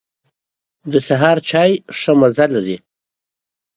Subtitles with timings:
[0.91, 2.77] د سهار چای ښه مزه لري.